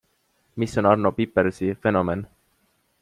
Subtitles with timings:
[0.63, 2.27] Mis on Arno Pijpersi fenomen?